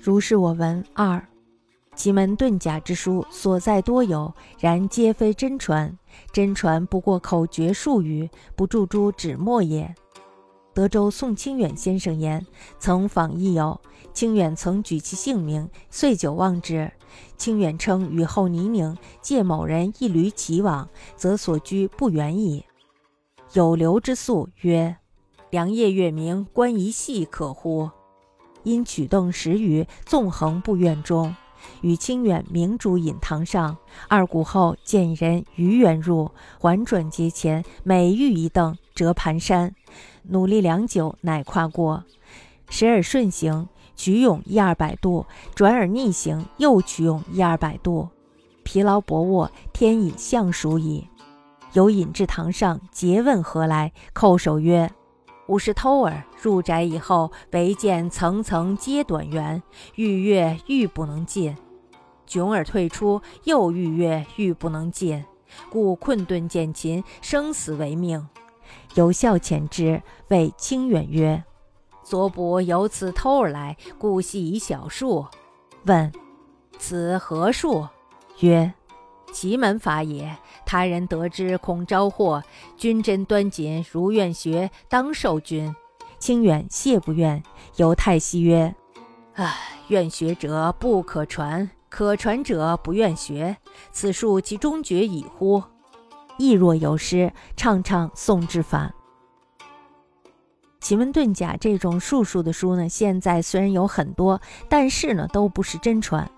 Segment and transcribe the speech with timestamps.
[0.00, 1.26] 如是我闻二。
[1.94, 5.96] 奇门遁甲之书所在多有，然皆非真传。
[6.32, 9.94] 真传不过口诀术语，不注诸纸墨也。
[10.72, 12.44] 德州宋清远先生言：
[12.80, 13.80] 曾访益友，
[14.12, 16.90] 清远曾举其姓名，遂久望之。
[17.36, 22.64] 清远称雨后泥泞，借某人一驴骑往，则所居不远矣。
[23.52, 24.96] 有流之宿曰：
[25.50, 27.88] 良夜月明，观一细可乎？
[28.64, 31.34] 因曲动时余，纵横不院中。
[31.80, 33.76] 与清远明主饮堂上，
[34.08, 39.74] 二鼓后见人于远入，缓转阶前，每遇一凳，折盘山，
[40.24, 42.04] 努力良久，乃跨过。
[42.68, 48.08] 时而顺行，曲勇一二百度；转而逆行，又曲勇一二百度。
[48.62, 51.06] 疲劳薄卧，天已向暑矣。
[51.72, 54.90] 有引至堂上，诘问何来，叩首曰。
[55.46, 59.62] 吾是偷儿入宅以后，唯见层层皆短圆，
[59.94, 61.54] 愈越愈不能进；
[62.26, 65.22] 窘而退出，又愈越愈不能进，
[65.70, 68.26] 故困顿见勤，生死为命。
[68.94, 71.44] 有孝遣之，谓清远曰
[72.02, 75.26] ：“左卜由此偷而来，故系以小数。”
[75.84, 76.10] 问
[76.78, 77.86] ：“此何数？”
[78.40, 78.72] 曰：
[79.34, 82.40] 奇门法也，他人得之恐招祸。
[82.76, 85.74] 君真端谨，如愿学，当受君。
[86.20, 87.42] 清远谢不愿。
[87.74, 88.72] 犹太息曰
[89.34, 89.52] ：“唉，
[89.88, 93.56] 愿学者不可传，可传者不愿学。
[93.90, 95.60] 此术其终绝矣乎？”
[96.38, 98.94] 亦若有诗，唱唱宋之法。
[100.80, 106.30] 奇门遁甲这种术数的书呢，现在虽然有很多，但是呢，都不是真传。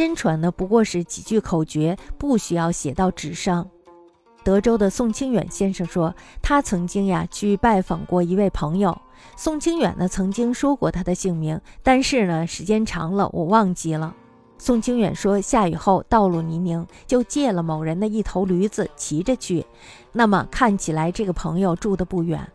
[0.00, 3.68] 真传呢，不过是几句口诀，不需要写到纸上。
[4.42, 8.98] 德州的宋清远先生说，他曾经呀去拜访过一位朋友。
[9.36, 14.16] 宋清远呢曾经说过他的姓名，但是呢时间长了我忘记了。
[14.56, 19.66] 宋清远说，下雨后道路泥泞，就借了某人的一头驴子骑着去。
[20.12, 22.50] 那么看起来这个朋友住的不远，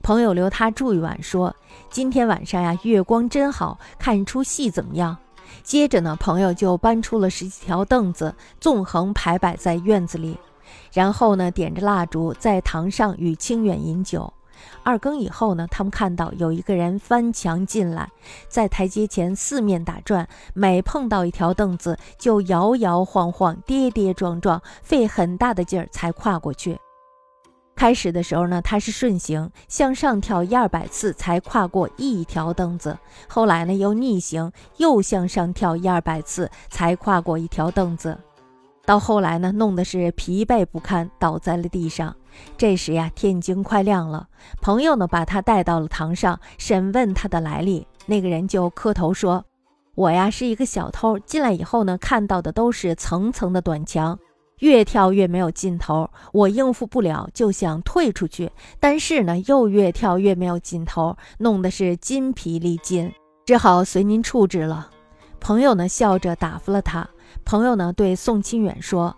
[0.00, 1.54] 朋友留他住一晚，说
[1.90, 5.14] 今天晚上呀月光真好，看出戏怎么样？
[5.62, 10.38] 接着呢，朋友就搬出了十几条凳子，纵横排摆在院子里，
[10.92, 14.32] 然后呢，点着蜡烛在堂上与清远饮酒。
[14.82, 18.10] 二更以后呢，他们看到有一个人翻墙进来，
[18.48, 26.76] 在台阶前四面打转，每碰到一条凳子就摇摇晃晃、跌跌撞撞，费很大的劲儿才跨过去。
[27.78, 38.18] 开始的时候呢，他是顺行向上跳一二百次才跨过一条凳子，后来呢又逆行又向上跳一二百次才跨过一条凳子，
[38.84, 42.12] 到后来呢弄得是疲惫不堪，倒在了地上。
[42.56, 44.26] 这时呀天已经快亮了，
[44.60, 47.86] 朋友呢把他带到了堂上，审问他的来历。
[48.06, 49.44] 那个人就磕头说
[49.94, 54.18] ：“我呀是一个小偷，进来以后呢看到的都是层层的短墙。”
[54.60, 58.50] 越跳越没有尽头，我应付不了，就想退出去。
[58.80, 63.12] 但是呢，又越跳越没有尽头，弄得是筋疲力尽，
[63.46, 64.90] 只好随您处置了。
[65.40, 67.08] 朋友呢，笑着打发了他。
[67.44, 69.14] 朋友呢，对宋清远说：“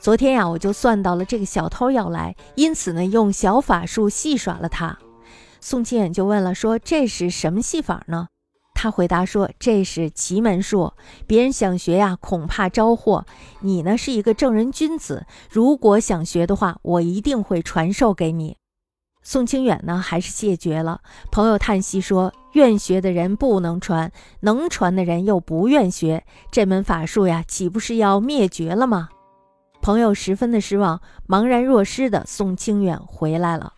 [0.00, 4.98] 昨天呀，我就算到了这个小偷要来，因此呢，用小法术戏耍了他。”
[5.60, 8.28] 宋清远就问了，说：“这是什么戏法呢？”
[8.82, 10.94] 他回答说：“这是奇门术，
[11.26, 13.26] 别人想学呀，恐怕招祸。
[13.60, 18.56] 你呢，是一个正人君子，如果想学的话，我一定会传授给你。”
[19.22, 21.02] 宋清远呢，还是谢绝了。
[21.30, 29.10] 朋友叹息说：“愿学的人不能传，能传的人又不愿学，这门法术呀，岂不是要灭绝了吗？”
[29.82, 33.74] 朋友十分的失望，茫然若失的宋清远回来了。